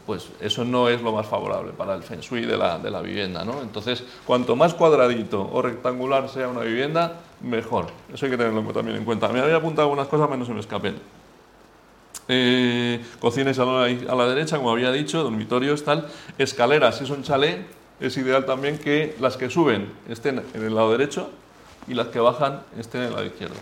pues 0.04 0.28
eso 0.40 0.64
no 0.64 0.88
es 0.88 1.00
lo 1.02 1.12
más 1.12 1.26
favorable 1.26 1.72
para 1.72 1.94
el 1.94 2.02
feng 2.02 2.20
shui 2.20 2.42
de 2.42 2.56
la, 2.56 2.78
de 2.78 2.90
la 2.90 3.00
vivienda. 3.00 3.44
¿no? 3.44 3.62
Entonces, 3.62 4.04
cuanto 4.24 4.54
más 4.56 4.74
cuadradito 4.74 5.48
o 5.52 5.62
rectangular 5.62 6.28
sea 6.28 6.48
una 6.48 6.60
vivienda, 6.60 7.20
mejor. 7.40 7.86
Eso 8.12 8.26
hay 8.26 8.32
que 8.32 8.38
tenerlo 8.38 8.62
también 8.72 8.96
en 8.96 9.04
cuenta. 9.04 9.28
Me 9.28 9.40
había 9.40 9.56
apuntado 9.56 9.88
algunas 9.88 10.08
cosas, 10.08 10.28
menos 10.30 10.46
se 10.46 10.54
me 10.54 10.60
escapen. 10.60 10.96
Eh, 12.28 13.04
cocina 13.20 13.50
y 13.50 13.54
salón 13.54 14.08
a 14.08 14.14
la 14.14 14.26
derecha, 14.26 14.56
como 14.56 14.70
había 14.70 14.92
dicho, 14.92 15.22
dormitorios, 15.22 15.84
tal. 15.84 16.08
Escaleras, 16.38 16.98
si 16.98 17.04
es 17.04 17.10
un 17.10 17.22
chalet, 17.22 17.66
es 18.00 18.16
ideal 18.16 18.44
también 18.46 18.78
que 18.78 19.14
las 19.20 19.36
que 19.36 19.50
suben 19.50 19.90
estén 20.08 20.42
en 20.54 20.62
el 20.62 20.74
lado 20.74 20.92
derecho 20.92 21.30
y 21.88 21.94
las 21.94 22.08
que 22.08 22.18
bajan 22.18 22.62
estén 22.78 23.02
en 23.02 23.06
el 23.08 23.12
lado 23.14 23.26
izquierdo. 23.26 23.56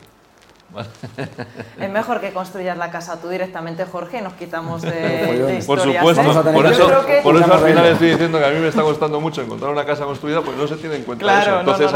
Es 1.81 1.91
mejor 1.91 2.21
que 2.21 2.33
construyas 2.33 2.77
la 2.77 2.91
casa 2.91 3.21
tú 3.21 3.29
directamente, 3.29 3.85
Jorge, 3.85 4.19
y 4.19 4.23
nos 4.23 4.35
quitamos 4.35 4.83
de, 4.83 5.63
Por 5.67 5.81
supuesto, 5.81 6.23
por 6.53 6.67
eso, 6.67 6.89
por 7.23 7.37
eso 7.37 7.55
al 7.55 7.61
final 7.61 7.87
estoy 7.87 8.11
diciendo 8.11 8.39
que 8.39 8.45
a 8.45 8.51
mí 8.51 8.59
me 8.59 8.69
está 8.69 8.83
costando 8.83 9.21
mucho 9.21 9.43
encontrar 9.43 9.71
una 9.71 9.85
casa 9.85 10.05
construida 10.05 10.41
porque 10.41 10.61
no 10.61 10.69
se 10.69 10.77
tiene 10.77 10.97
en 10.97 11.03
cuenta 11.05 11.43
eso. 11.43 11.61
Entonces, 11.61 11.93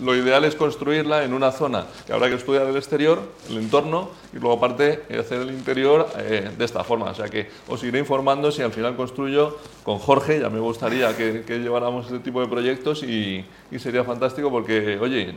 lo 0.00 0.14
ideal 0.14 0.44
es 0.44 0.54
construirla 0.54 1.24
en 1.24 1.34
una 1.34 1.52
zona 1.52 1.86
que 2.06 2.12
habrá 2.12 2.28
que 2.28 2.34
estudiar 2.34 2.66
el 2.66 2.76
exterior, 2.76 3.20
el 3.48 3.58
entorno, 3.58 4.10
y 4.32 4.38
luego 4.38 4.56
aparte 4.56 5.04
hacer 5.18 5.42
el 5.42 5.50
interior 5.50 6.08
eh, 6.18 6.50
de 6.56 6.64
esta 6.64 6.84
forma. 6.84 7.06
O 7.10 7.14
sea 7.14 7.28
que 7.28 7.50
os 7.68 7.82
iré 7.82 7.98
informando 7.98 8.50
si 8.52 8.62
al 8.62 8.72
final 8.72 8.96
construyo 8.96 9.56
con 9.82 9.98
Jorge, 9.98 10.40
ya 10.40 10.50
me 10.50 10.60
gustaría 10.60 11.16
que, 11.16 11.44
lleváramos 11.58 12.06
este 12.06 12.20
tipo 12.20 12.40
de 12.40 12.48
proyectos 12.48 13.02
y, 13.02 13.44
y 13.70 13.78
sería 13.78 14.04
fantástico 14.04 14.50
porque, 14.50 14.98
oye, 15.00 15.34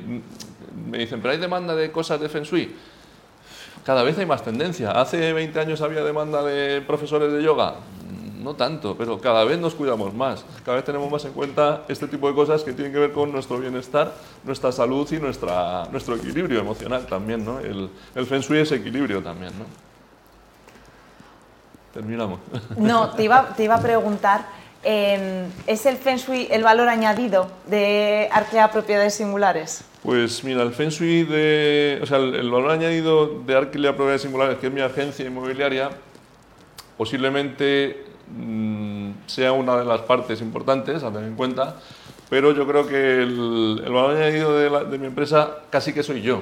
me 0.90 1.00
dicen, 1.00 1.22
pero 1.22 1.34
hay 1.34 1.40
demanda 1.40 1.76
de 1.76 1.92
cosas 1.92 2.20
de 2.20 2.30
Feng 2.30 2.44
Shui. 2.44 2.76
Cada 3.84 4.04
vez 4.04 4.18
hay 4.18 4.26
más 4.26 4.44
tendencia. 4.44 4.92
Hace 4.92 5.34
20 5.34 5.60
años 5.60 5.82
había 5.82 6.04
demanda 6.04 6.44
de 6.44 6.82
profesores 6.82 7.32
de 7.34 7.42
yoga. 7.42 7.76
No 8.42 8.56
tanto, 8.56 8.96
pero 8.98 9.20
cada 9.20 9.44
vez 9.44 9.60
nos 9.60 9.76
cuidamos 9.76 10.14
más. 10.14 10.44
Cada 10.66 10.78
vez 10.78 10.86
tenemos 10.86 11.12
más 11.12 11.24
en 11.26 11.34
cuenta 11.34 11.84
este 11.88 12.08
tipo 12.08 12.28
de 12.28 12.34
cosas 12.34 12.64
que 12.64 12.74
tienen 12.74 12.92
que 12.92 13.00
ver 13.00 13.12
con 13.12 13.32
nuestro 13.32 13.60
bienestar, 13.60 14.14
nuestra 14.44 14.72
salud 14.72 15.08
y 15.12 15.18
nuestra, 15.18 15.88
nuestro 15.92 16.16
equilibrio 16.16 16.60
emocional 16.60 17.06
también. 17.06 17.46
¿no? 17.46 17.60
El, 17.60 17.90
el 18.16 18.26
Feng 18.26 18.42
Shui 18.42 18.60
es 18.60 18.72
equilibrio 18.72 19.22
también. 19.22 19.52
¿no? 19.60 19.66
Terminamos. 21.94 22.40
No, 22.78 23.12
te 23.12 23.24
iba, 23.24 23.54
te 23.56 23.66
iba 23.66 23.76
a 23.76 23.82
preguntar, 23.82 24.46
em, 24.84 25.50
¿es 25.68 25.86
el 25.86 25.98
Feng 25.98 26.18
Shui 26.18 26.48
el 26.52 26.64
valor 26.64 26.88
añadido 26.90 27.48
de 27.68 28.28
Arclea 28.32 28.72
Propiedades 28.72 29.14
Singulares? 29.16 29.84
Pues 30.04 30.44
mira, 30.44 30.64
el 30.64 30.74
Feng 30.74 30.90
Shui 30.90 31.24
de, 31.24 32.00
o 32.02 32.06
sea, 32.06 32.18
el, 32.18 32.50
valor 32.50 32.72
añadido 32.72 33.28
de 33.46 33.56
Arquilea 33.56 33.92
Propiedades 33.92 34.24
Singulares, 34.24 34.58
que 34.58 34.68
es 34.68 34.74
mi 34.74 34.82
agencia 34.82 35.26
inmobiliaria, 35.26 35.90
posiblemente 36.98 38.04
mm, 38.36 39.12
sea 39.28 39.52
una 39.52 39.78
de 39.78 39.86
las 39.86 40.02
partes 40.02 40.42
importantes 40.42 41.04
a 41.04 41.12
tener 41.12 41.28
en 41.28 41.36
cuenta, 41.36 41.76
pero 42.30 42.52
yo 42.54 42.68
creo 42.68 42.88
que 42.88 43.22
el, 43.24 43.82
el 43.86 43.92
valor 43.92 44.16
añadido 44.18 44.58
de, 44.58 44.70
la- 44.70 44.84
de 44.86 44.98
mi 44.98 45.08
empresa 45.08 45.58
casi 45.70 45.94
que 45.94 46.02
soy 46.04 46.22
yo. 46.22 46.42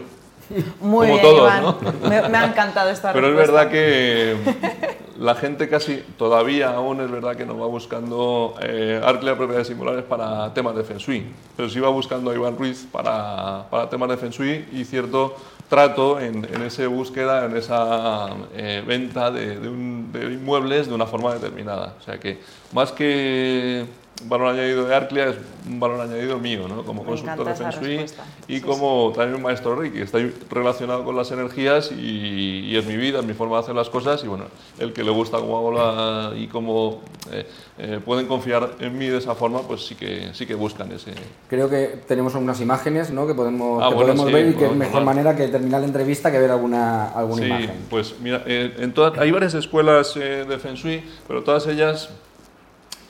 Muy 0.80 1.08
Como 1.08 1.20
bien, 1.20 1.22
todos, 1.22 1.42
Iván. 1.52 1.64
¿no? 1.64 1.78
Me, 2.10 2.30
me 2.30 2.38
ha 2.38 2.46
encantado 2.46 2.90
esta 2.90 3.14
Pero 3.14 3.28
es 3.30 3.36
verdad 3.36 3.70
que 3.70 4.36
la 5.20 5.36
gente 5.36 5.68
casi, 5.68 6.02
todavía 6.18 6.70
aún 6.70 7.02
es 7.02 7.12
verdad 7.12 7.36
que 7.36 7.46
no 7.46 7.58
va 7.58 7.68
buscando 7.68 8.56
eh, 8.62 9.02
Arclea 9.04 9.36
propiedades 9.36 9.68
singulares 9.68 10.06
para 10.06 10.54
temas 10.54 10.76
de 10.76 10.84
Feng 10.86 10.98
Shui, 10.98 11.26
pero 11.58 11.70
sí 11.70 11.80
va 11.82 11.90
buscando 11.90 12.32
a 12.32 12.36
Iván 12.36 12.58
Ruiz 12.58 12.88
para, 12.90 13.66
para 13.70 13.90
temas 13.90 14.10
de 14.10 14.18
Feng 14.18 14.30
Shui 14.30 14.66
y 14.72 14.86
cierto 14.86 15.36
trato 15.68 16.22
en, 16.22 16.46
en 16.46 16.62
esa 16.62 16.88
búsqueda, 16.88 17.46
en 17.46 17.58
esa 17.58 18.30
eh, 18.56 18.82
venta 18.88 19.30
de, 19.30 19.60
de 19.60 20.34
inmuebles 20.34 20.88
de 20.88 20.94
una 20.94 21.06
forma 21.06 21.34
determinada. 21.34 21.96
O 22.00 22.04
sea 22.04 22.18
que 22.18 22.40
más 22.72 22.94
que 22.94 23.86
valor 24.28 24.48
añadido 24.50 24.86
de 24.86 24.96
Arclea 24.96 25.30
es 25.30 25.36
un 25.68 25.80
valor 25.80 26.02
añadido 26.02 26.40
mío, 26.40 26.68
¿no? 26.68 26.84
como 26.84 27.04
Me 27.04 27.10
consultor 27.10 27.48
de 27.48 27.56
Feng 27.56 27.70
Shui 27.72 28.06
y 28.48 28.56
Sí, 28.56 28.62
como 28.62 29.14
también 29.16 29.36
un 29.36 29.42
maestro 29.44 29.76
Reiki, 29.76 30.00
está 30.02 30.18
relacionado 30.50 31.04
con 31.06 31.16
las 31.16 31.32
energías 31.32 31.92
y, 31.92 32.66
y 32.66 32.76
es 32.76 32.86
mi 32.86 32.98
vida, 32.98 33.20
es 33.20 33.26
mi 33.26 33.34
forma 33.34 33.58
de 33.58 33.64
hacer 33.64 33.76
las 33.76 33.90
cosas 33.90 34.24
y 34.24 34.28
bueno, 34.28 34.46
el 34.80 34.92
que 34.94 35.04
le 35.04 35.12
gusta 35.12 35.38
cómo 35.38 35.58
hago 35.58 35.72
la, 35.72 36.34
y 36.36 36.48
cómo 36.48 37.02
eh, 37.32 37.46
eh, 37.78 38.00
pueden 38.04 38.26
confiar 38.28 38.72
en 38.80 38.98
mí 38.98 39.08
de 39.08 39.18
esa 39.20 39.36
forma, 39.36 39.62
pues 39.62 39.86
sí 39.86 39.96
que, 39.96 40.30
sí 40.34 40.46
que 40.46 40.56
buscan 40.56 40.92
ese... 40.92 41.12
Creo 41.48 41.70
que 41.70 42.00
tenemos 42.08 42.36
unas 42.36 42.60
imágenes 42.62 43.12
¿no? 43.12 43.26
que 43.28 43.34
podemos, 43.36 43.82
Ah, 43.84 43.90
que 43.90 43.96
bueno, 43.96 44.14
podemos 44.16 44.28
sí, 44.28 44.34
ver 44.34 44.48
y 44.50 44.54
que 44.56 44.66
es 44.66 44.76
mejor 44.76 44.96
ver. 44.96 45.04
manera 45.06 45.36
que 45.36 45.48
terminar 45.48 45.82
la 45.82 45.88
entrevista 45.88 46.32
que 46.32 46.40
ver 46.40 46.52
alguna, 46.52 47.10
alguna 47.12 47.42
Sí, 47.42 47.48
imagen. 47.48 47.72
pues 47.90 48.16
mira, 48.22 48.44
eh, 48.46 48.76
en 48.80 48.94
todas, 48.94 49.18
hay 49.18 49.32
varias 49.32 49.54
escuelas 49.54 50.16
eh, 50.18 50.46
de 50.48 50.58
Feng 50.58 50.76
Shui, 50.76 51.04
pero 51.28 51.44
todas 51.44 51.68
ellas, 51.68 52.10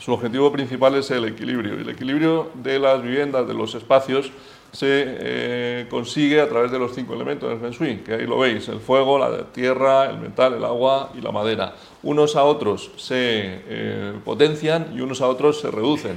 su 0.10 0.14
objetivo 0.16 0.52
principal 0.52 0.96
es 0.96 1.12
el 1.12 1.26
equilibrio. 1.26 1.78
Y 1.78 1.82
el 1.82 1.90
equilibrio 1.90 2.50
de 2.56 2.80
las 2.80 3.04
viviendas, 3.04 3.48
de 3.48 3.54
los 3.54 3.76
espacios, 3.76 4.32
se 4.72 4.88
eh, 4.90 5.88
consigue 5.88 6.42
a 6.42 6.50
través 6.50 6.72
de 6.72 6.80
los 6.80 6.96
cinco 6.96 7.14
elementos 7.14 7.48
del 7.48 7.60
Feng 7.60 7.72
Shui, 7.72 7.98
que 7.98 8.16
ahí 8.16 8.26
lo 8.26 8.40
veis, 8.40 8.68
el 8.70 8.80
fuego, 8.80 9.20
la 9.20 9.44
tierra, 9.52 10.10
el 10.10 10.18
metal, 10.18 10.56
el 10.56 10.66
agua 10.66 11.12
y 11.16 11.22
la 11.22 11.32
madera. 11.32 11.76
Unos 12.02 12.36
a 12.36 12.44
otros 12.44 12.90
se 12.98 13.62
eh, 13.68 14.14
potencian 14.26 14.92
y 14.96 15.02
unos 15.02 15.22
a 15.22 15.28
otros 15.28 15.60
se 15.60 15.70
reducen. 15.70 16.16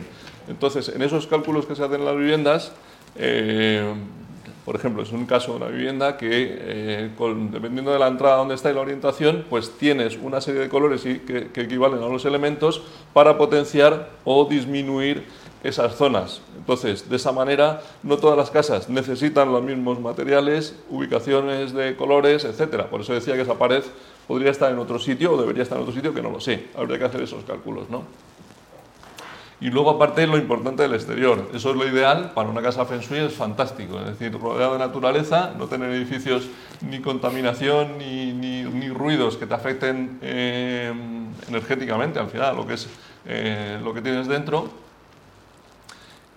Entonces, 0.48 0.88
en 0.88 1.02
esos 1.02 1.26
cálculos 1.26 1.66
que 1.66 1.76
se 1.76 1.84
hacen 1.84 2.00
en 2.00 2.06
las 2.06 2.16
viviendas, 2.16 2.72
eh, 3.16 3.92
por 4.64 4.76
ejemplo, 4.76 5.02
es 5.02 5.10
un 5.12 5.26
caso 5.26 5.52
de 5.52 5.56
una 5.58 5.66
vivienda 5.66 6.16
que, 6.16 6.28
eh, 6.30 7.10
dependiendo 7.50 7.92
de 7.92 7.98
la 7.98 8.06
entrada 8.08 8.36
donde 8.36 8.54
está 8.54 8.70
y 8.70 8.74
la 8.74 8.80
orientación, 8.80 9.44
pues 9.50 9.72
tienes 9.78 10.16
una 10.22 10.40
serie 10.40 10.60
de 10.60 10.68
colores 10.68 11.04
y- 11.04 11.18
que, 11.20 11.48
que 11.48 11.62
equivalen 11.62 12.02
a 12.02 12.06
los 12.08 12.24
elementos 12.24 12.82
para 13.12 13.36
potenciar 13.38 14.10
o 14.24 14.44
disminuir 14.44 15.24
esas 15.64 15.94
zonas. 15.96 16.42
Entonces, 16.56 17.08
de 17.08 17.16
esa 17.16 17.30
manera, 17.32 17.82
no 18.02 18.16
todas 18.18 18.36
las 18.36 18.50
casas 18.50 18.88
necesitan 18.88 19.52
los 19.52 19.62
mismos 19.62 20.00
materiales, 20.00 20.76
ubicaciones 20.90 21.72
de 21.72 21.94
colores, 21.96 22.44
etcétera. 22.44 22.88
Por 22.90 23.00
eso 23.02 23.14
decía 23.14 23.34
que 23.34 23.42
esa 23.42 23.54
pared 23.54 23.82
podría 24.26 24.50
estar 24.50 24.72
en 24.72 24.78
otro 24.78 24.98
sitio 24.98 25.32
o 25.32 25.40
debería 25.40 25.62
estar 25.62 25.78
en 25.78 25.82
otro 25.82 25.94
sitio, 25.94 26.12
que 26.14 26.22
no 26.22 26.30
lo 26.30 26.40
sé. 26.40 26.66
Habría 26.76 26.98
que 26.98 27.04
hacer 27.04 27.22
esos 27.22 27.44
cálculos, 27.44 27.88
¿no? 27.90 28.02
Y 29.62 29.70
luego, 29.70 29.90
aparte, 29.90 30.26
lo 30.26 30.36
importante 30.38 30.82
del 30.82 30.92
exterior. 30.94 31.48
Eso 31.54 31.70
es 31.70 31.76
lo 31.76 31.86
ideal 31.86 32.32
para 32.34 32.48
una 32.48 32.60
casa 32.60 32.84
Feng 32.84 32.98
Shui, 32.98 33.18
es 33.20 33.32
fantástico. 33.32 34.00
Es 34.00 34.06
decir, 34.06 34.36
rodeado 34.36 34.72
de 34.72 34.80
naturaleza, 34.80 35.52
no 35.56 35.68
tener 35.68 35.88
edificios 35.92 36.48
ni 36.80 36.98
contaminación 37.00 37.96
ni, 37.96 38.32
ni- 38.32 38.64
ni 38.64 38.88
ruidos 38.88 39.36
que 39.36 39.46
te 39.46 39.54
afecten 39.54 40.18
eh, 40.20 40.92
energéticamente, 41.48 42.18
al 42.18 42.26
final, 42.28 42.56
lo 42.56 42.66
que 42.66 42.74
es 42.74 42.88
eh, 43.24 43.78
lo 43.84 43.94
que 43.94 44.02
tienes 44.02 44.26
dentro. 44.26 44.68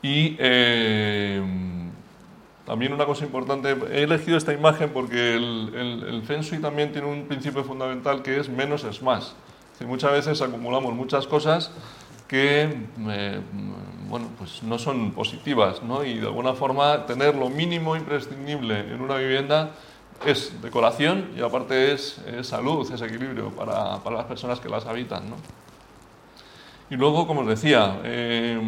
Y 0.03 0.35
eh, 0.37 1.41
también 2.67 2.93
una 2.93 3.05
cosa 3.07 3.25
importante, 3.25 3.75
he 3.91 4.03
elegido 4.03 4.37
esta 4.37 4.53
imagen 4.53 4.91
porque 4.91 5.33
el, 5.33 5.71
el- 5.75 6.03
el 6.13 6.21
Feng 6.21 6.41
Shui 6.41 6.59
también 6.59 6.91
tiene 6.91 7.07
un 7.07 7.23
principio 7.25 7.63
fundamental 7.63 8.21
que 8.21 8.39
es 8.39 8.49
menos 8.49 8.83
es 8.83 9.01
más. 9.01 9.33
Es 9.73 9.79
decir, 9.79 9.87
muchas 9.87 10.11
veces 10.11 10.41
acumulamos 10.43 10.93
muchas 10.93 11.25
cosas 11.25 11.71
que 12.35 12.69
eh, 13.11 13.39
bueno, 14.09 14.27
pues 14.37 14.61
no 14.61 14.77
son 14.77 15.11
positivas, 15.11 15.81
¿no? 15.81 16.03
y 16.03 16.15
de 16.15 16.27
alguna 16.27 16.53
forma 16.53 17.05
tener 17.05 17.33
lo 17.33 17.49
mínimo 17.49 17.95
imprescindible 17.95 18.79
en 18.79 18.99
una 18.99 19.15
vivienda 19.15 19.71
es 20.25 20.61
decoración 20.61 21.29
y 21.37 21.41
aparte 21.41 21.93
es, 21.93 22.21
salud, 22.41 22.91
es 22.91 23.01
equilibrio 23.01 23.51
para, 23.51 23.99
para 24.03 24.17
las 24.17 24.25
personas 24.25 24.59
que 24.59 24.67
las 24.67 24.85
habitan. 24.85 25.29
¿no? 25.29 25.37
Y 26.89 26.97
luego, 26.97 27.25
como 27.25 27.41
os 27.41 27.47
decía, 27.47 27.99
eh, 28.03 28.59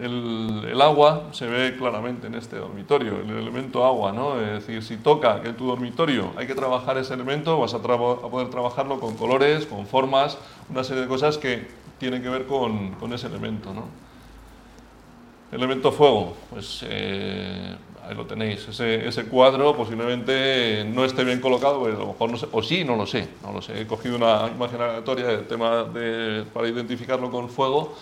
el, 0.00 0.80
agua 0.80 1.28
se 1.32 1.46
ve 1.46 1.74
claramente 1.76 2.26
en 2.26 2.34
este 2.34 2.56
dormitorio, 2.56 3.18
el 3.18 3.30
elemento 3.30 3.84
agua, 3.84 4.12
¿no? 4.12 4.40
Es 4.40 4.66
decir, 4.66 4.82
si 4.84 4.98
toca 4.98 5.40
que 5.40 5.52
tu 5.52 5.66
dormitorio 5.66 6.32
hay 6.36 6.46
que 6.46 6.54
trabajar 6.54 6.96
ese 6.98 7.14
elemento, 7.14 7.58
vas 7.58 7.74
a 7.74 7.80
poder 7.80 8.50
trabajarlo 8.50 9.00
con 9.00 9.16
colores, 9.16 9.66
con 9.66 9.86
formas, 9.86 10.38
una 10.70 10.84
serie 10.84 11.02
de 11.02 11.08
cosas 11.08 11.38
que 11.38 11.66
tienen 11.98 12.22
que 12.22 12.28
ver 12.28 12.46
con, 12.46 12.92
con 12.92 13.12
ese 13.12 13.26
elemento, 13.26 13.72
¿no? 13.72 13.84
Elemento 15.52 15.92
fuego, 15.92 16.36
pues 16.50 16.84
eh, 16.88 17.76
ahí 18.04 18.14
lo 18.14 18.26
tenéis. 18.26 18.66
Ese, 18.68 19.06
ese 19.06 19.24
cuadro 19.26 19.76
posiblemente 19.76 20.84
no 20.84 21.04
esté 21.04 21.24
bien 21.24 21.40
colocado, 21.40 21.80
pues 21.80 21.94
a 21.94 21.98
lo 21.98 22.08
mejor 22.08 22.30
no 22.30 22.36
sé, 22.36 22.46
o 22.50 22.62
sí, 22.62 22.84
no 22.84 22.96
lo 22.96 23.06
sé, 23.06 23.28
no 23.42 23.52
lo 23.52 23.62
sé. 23.62 23.80
He 23.80 23.86
cogido 23.86 24.16
una 24.16 24.48
imagen 24.54 24.80
aleatoria 24.80 25.26
del 25.26 25.46
tema 25.46 25.84
de, 25.84 26.44
para 26.52 26.68
identificarlo 26.68 27.30
con 27.30 27.48
fuego, 27.48 27.94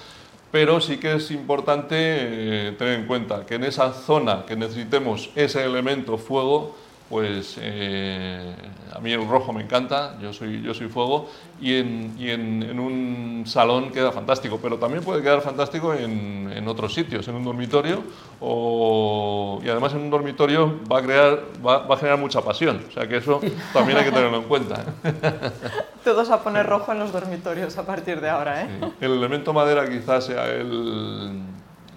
pero 0.50 0.80
sí 0.80 0.96
que 0.96 1.14
es 1.14 1.30
importante 1.30 1.96
eh, 1.98 2.72
tener 2.78 3.00
en 3.00 3.06
cuenta 3.06 3.44
que 3.44 3.56
en 3.56 3.64
esa 3.64 3.92
zona 3.92 4.44
que 4.46 4.56
necesitemos 4.56 5.30
ese 5.34 5.64
elemento 5.64 6.16
fuego, 6.16 6.74
pues 7.14 7.58
eh, 7.60 8.52
a 8.92 8.98
mí 8.98 9.12
el 9.12 9.24
rojo 9.28 9.52
me 9.52 9.62
encanta, 9.62 10.16
yo 10.20 10.32
soy, 10.32 10.60
yo 10.62 10.74
soy 10.74 10.88
fuego, 10.88 11.30
y, 11.60 11.76
en, 11.76 12.12
y 12.18 12.30
en, 12.30 12.60
en 12.64 12.80
un 12.80 13.44
salón 13.46 13.92
queda 13.92 14.10
fantástico, 14.10 14.58
pero 14.60 14.78
también 14.78 15.04
puede 15.04 15.22
quedar 15.22 15.40
fantástico 15.40 15.94
en, 15.94 16.50
en 16.52 16.66
otros 16.66 16.92
sitios, 16.92 17.28
en 17.28 17.36
un 17.36 17.44
dormitorio, 17.44 18.02
o, 18.40 19.60
y 19.64 19.68
además 19.68 19.92
en 19.92 20.00
un 20.00 20.10
dormitorio 20.10 20.80
va 20.92 20.98
a, 20.98 21.02
crear, 21.02 21.38
va, 21.64 21.86
va 21.86 21.94
a 21.94 21.98
generar 21.98 22.18
mucha 22.18 22.40
pasión, 22.42 22.80
o 22.88 22.90
sea 22.90 23.06
que 23.06 23.18
eso 23.18 23.40
también 23.72 23.96
hay 23.98 24.06
que 24.06 24.10
tenerlo 24.10 24.38
en 24.38 24.44
cuenta. 24.48 24.84
Todos 26.02 26.30
a 26.30 26.42
poner 26.42 26.66
rojo 26.66 26.90
en 26.90 26.98
los 26.98 27.12
dormitorios 27.12 27.78
a 27.78 27.86
partir 27.86 28.20
de 28.20 28.28
ahora, 28.28 28.62
¿eh? 28.64 28.68
Sí. 28.80 28.88
El 29.02 29.12
elemento 29.12 29.52
madera 29.52 29.88
quizás 29.88 30.24
sea 30.24 30.46
el, 30.50 31.42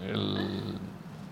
el- 0.08 0.47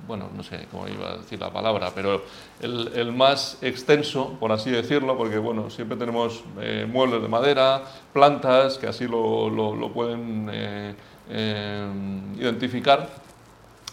bueno, 0.07 0.29
no 0.35 0.43
sé 0.43 0.67
cómo 0.71 0.87
iba 0.87 1.11
a 1.11 1.17
decir 1.17 1.39
la 1.39 1.51
palabra, 1.51 1.91
pero 1.93 2.23
el, 2.61 3.11
más 3.13 3.57
extenso, 3.61 4.35
por 4.39 4.51
así 4.51 4.69
decirlo, 4.69 5.17
porque 5.17 5.37
bueno, 5.37 5.69
siempre 5.69 5.97
tenemos 5.97 6.43
eh, 6.59 6.87
muebles 6.89 7.21
de 7.21 7.27
madera, 7.27 7.83
plantas 8.13 8.77
que 8.77 8.87
así 8.87 9.07
lo 9.07 9.91
pueden 9.93 10.49
eh, 10.51 10.95
eh, 11.29 11.87
identificar 12.37 13.09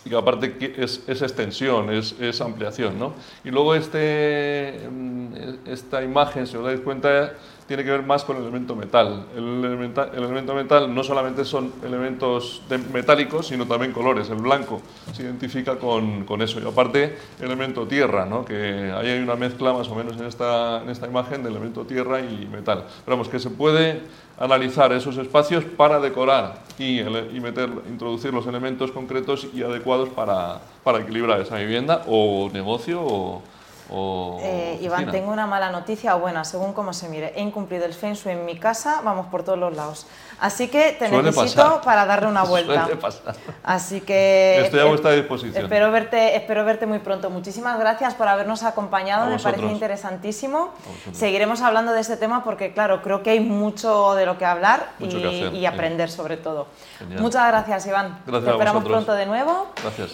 y 0.05 0.11
que 0.11 0.17
aparte 0.17 0.75
es, 0.79 1.03
es 1.07 1.23
extensión, 1.23 1.91
es, 1.93 2.15
es 2.21 2.41
ampliación. 2.41 2.99
¿no? 2.99 3.13
Y 3.45 3.51
luego 3.51 3.75
este, 3.75 4.81
mm, 4.91 5.27
esta 5.67 6.03
imagen, 6.03 6.47
si 6.47 6.57
os 6.57 6.65
dais 6.65 6.81
cuenta, 6.81 7.35
tiene 7.69 7.85
que 7.85 7.91
ver 7.93 8.03
más 8.03 8.25
con 8.25 8.37
el 8.37 8.43
elemento 8.43 8.75
metal. 8.75 9.27
El, 9.37 9.65
elementa- 9.65 10.11
el 10.13 10.25
elemento 10.25 10.55
metal 10.55 10.93
no 10.93 11.05
solamente 11.05 11.45
son 11.45 11.73
elementos 11.85 12.63
metálicos, 12.93 13.47
sino 13.47 13.67
también 13.67 13.93
colores. 13.93 14.29
El 14.29 14.39
blanco 14.43 14.83
se 15.15 15.23
identifica 15.23 15.77
con, 15.79 16.25
con 16.25 16.43
eso. 16.43 16.61
Y 16.61 16.67
aparte, 16.67 17.17
elemento 17.41 17.87
tierra, 17.87 18.27
¿no? 18.27 18.45
que 18.45 18.93
ahí 18.95 19.09
hay 19.11 19.21
una 19.21 19.37
mezcla 19.37 19.73
más 19.73 19.89
o 19.89 19.95
menos 19.95 20.17
en 20.19 20.27
esta, 20.27 20.83
en 20.83 20.91
esta 20.91 21.07
imagen 21.07 21.45
de 21.45 21.51
elemento 21.51 21.85
tierra 21.85 22.21
y 22.21 22.47
metal. 22.51 22.85
Pero 23.05 23.17
que 23.29 23.39
se 23.39 23.51
puede 23.51 24.01
analizar 24.43 24.93
esos 24.93 25.17
espacios 25.19 25.63
para 25.65 26.01
decorar 26.01 26.57
y, 26.77 27.01
meter, 27.41 27.71
introducir 27.89 28.35
los 28.35 28.45
elementos 28.49 28.91
concretos 28.91 29.47
y 29.55 29.63
adecuados 29.63 30.09
para, 30.09 30.61
para 30.83 30.99
equilibrar 30.99 31.41
esa 31.41 31.59
vivienda 31.59 32.03
o 32.09 32.51
negocio 32.53 33.01
o, 33.01 33.43
o 33.91 34.39
Eh, 34.43 34.79
Iván, 34.83 35.11
tengo 35.11 35.31
una 35.33 35.47
mala 35.47 35.71
noticia 35.71 36.17
o 36.17 36.21
buena, 36.21 36.45
según 36.45 36.73
cómo 36.73 36.93
se 36.93 37.09
mire. 37.09 37.33
He 37.37 37.41
incumplido 37.43 37.85
el 37.85 37.95
Feng 37.95 38.15
Shui 38.15 38.33
en 38.33 38.45
mi 38.45 38.59
casa, 38.59 39.01
vamos 39.05 39.27
por 39.27 39.43
todos 39.43 39.59
los 39.59 39.75
lados. 39.75 40.07
Así 40.41 40.69
que 40.69 40.97
te 40.99 41.09
Suele 41.09 41.23
necesito 41.31 41.63
pasar. 41.63 41.81
para 41.83 42.05
darle 42.07 42.29
una 42.29 42.43
vuelta. 42.53 42.85
Suele 42.85 43.01
pasar. 43.01 43.35
Así 43.63 44.01
que 44.01 44.61
Estoy 44.65 44.81
a 44.81 44.85
eh, 44.85 44.89
vuestra 44.89 45.13
disposición. 45.13 45.65
Espero 45.65 45.91
verte, 45.93 46.37
espero 46.37 46.65
verte 46.65 46.87
muy 46.87 46.99
pronto. 46.99 47.31
Muchísimas 47.31 47.79
gracias 47.79 48.15
por 48.15 48.27
habernos 48.29 48.63
acompañado, 48.65 49.27
me 49.27 49.39
parece 49.39 49.67
interesantísimo. 49.67 50.71
Seguiremos 51.13 51.61
hablando 51.63 51.93
de 51.93 52.01
este 52.01 52.17
tema 52.17 52.43
porque, 52.43 52.73
claro, 52.73 53.03
creo 53.03 53.23
que 53.23 53.31
hay 53.31 53.41
mucho 53.41 54.15
de 54.15 54.27
lo 54.27 54.37
que 54.39 54.45
hablar 54.45 54.91
y, 54.99 55.09
que 55.09 55.17
hacer, 55.19 55.55
y 55.55 55.61
sí. 55.61 55.67
aprender 55.67 56.11
sobre 56.11 56.37
todo. 56.37 56.67
Genial. 56.99 57.21
Muchas 57.21 57.47
gracias, 57.47 57.87
Iván. 57.87 58.19
Gracias 58.27 58.45
Te 58.45 58.51
esperamos 58.51 58.85
pronto 58.85 59.13
de 59.15 59.27
nuevo. 59.27 59.69
Gracias. 59.81 60.11